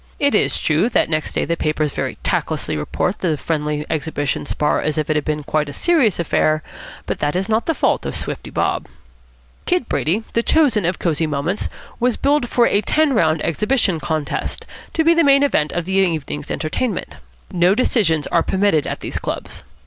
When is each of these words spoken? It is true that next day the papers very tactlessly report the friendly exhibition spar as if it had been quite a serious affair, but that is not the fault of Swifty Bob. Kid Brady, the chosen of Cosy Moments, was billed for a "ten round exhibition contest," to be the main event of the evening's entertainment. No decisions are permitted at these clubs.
It 0.17 0.33
is 0.33 0.59
true 0.59 0.89
that 0.89 1.11
next 1.11 1.33
day 1.33 1.45
the 1.45 1.55
papers 1.55 1.91
very 1.91 2.17
tactlessly 2.23 2.75
report 2.75 3.19
the 3.19 3.37
friendly 3.37 3.85
exhibition 3.87 4.47
spar 4.47 4.81
as 4.81 4.97
if 4.97 5.11
it 5.11 5.15
had 5.15 5.23
been 5.25 5.43
quite 5.43 5.69
a 5.69 5.73
serious 5.73 6.17
affair, 6.17 6.63
but 7.05 7.19
that 7.19 7.35
is 7.35 7.47
not 7.47 7.67
the 7.67 7.75
fault 7.75 8.03
of 8.07 8.15
Swifty 8.15 8.49
Bob. 8.49 8.87
Kid 9.67 9.87
Brady, 9.87 10.23
the 10.33 10.41
chosen 10.41 10.85
of 10.85 10.97
Cosy 10.97 11.27
Moments, 11.27 11.69
was 11.99 12.17
billed 12.17 12.49
for 12.49 12.65
a 12.65 12.81
"ten 12.81 13.13
round 13.13 13.43
exhibition 13.45 13.99
contest," 13.99 14.65
to 14.93 15.03
be 15.03 15.13
the 15.13 15.23
main 15.23 15.43
event 15.43 15.71
of 15.71 15.85
the 15.85 15.93
evening's 15.93 16.49
entertainment. 16.49 17.17
No 17.51 17.75
decisions 17.75 18.25
are 18.25 18.41
permitted 18.41 18.87
at 18.87 19.01
these 19.01 19.19
clubs. 19.19 19.63